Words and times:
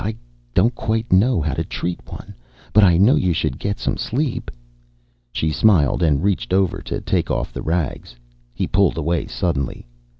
I 0.03 0.15
don't 0.55 0.73
quite 0.73 1.13
know 1.13 1.41
how 1.41 1.53
to 1.53 1.63
treat 1.63 1.99
one. 2.11 2.33
But 2.73 2.83
I 2.83 2.97
know 2.97 3.13
you 3.15 3.33
should 3.33 3.59
get 3.59 3.77
some 3.77 3.97
sleep." 3.97 4.49
She 5.31 5.51
smiled 5.51 6.01
and 6.01 6.23
reached 6.23 6.53
over 6.53 6.81
to 6.81 7.01
take 7.01 7.29
off 7.29 7.53
the 7.53 7.61
rags. 7.61 8.15
He 8.55 8.65
pulled 8.65 8.97
away 8.97 9.27
suddenly. 9.27 9.85